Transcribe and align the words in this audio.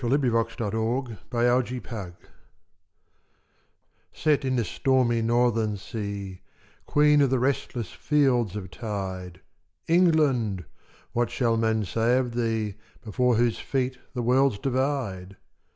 POEMS 0.01 0.15
AVE 0.59 1.19
IMPERATRIX 1.31 2.17
SET 4.11 4.43
in 4.43 4.55
this 4.55 4.67
stormy 4.67 5.21
Northern 5.21 5.77
sea, 5.77 6.41
Queen 6.87 7.21
of 7.21 7.29
these 7.29 7.37
restless 7.37 7.91
fields 7.91 8.55
of 8.55 8.71
tide, 8.71 9.41
England! 9.87 10.65
what 11.11 11.29
shall 11.29 11.55
men 11.55 11.85
say 11.85 12.17
of 12.17 12.33
thee, 12.33 12.77
Before 13.03 13.35
whose 13.35 13.59
feet 13.59 13.99
the 14.15 14.23
worlds 14.23 14.57
divide? 14.57 15.37